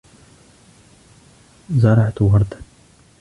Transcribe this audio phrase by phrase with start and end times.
[1.69, 2.57] زرعت ورداً.